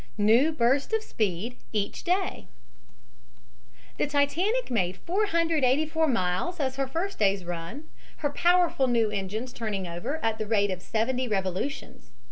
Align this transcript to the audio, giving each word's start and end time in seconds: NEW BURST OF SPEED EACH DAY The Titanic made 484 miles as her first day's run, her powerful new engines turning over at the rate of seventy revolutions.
NEW 0.17 0.51
BURST 0.51 0.93
OF 0.93 1.03
SPEED 1.03 1.57
EACH 1.73 2.03
DAY 2.03 2.47
The 3.99 4.07
Titanic 4.07 4.71
made 4.71 4.97
484 4.97 6.07
miles 6.07 6.59
as 6.59 6.77
her 6.77 6.87
first 6.87 7.19
day's 7.19 7.45
run, 7.45 7.83
her 8.25 8.31
powerful 8.31 8.87
new 8.87 9.11
engines 9.11 9.53
turning 9.53 9.87
over 9.87 10.17
at 10.25 10.39
the 10.39 10.47
rate 10.47 10.71
of 10.71 10.81
seventy 10.81 11.27
revolutions. 11.27 12.09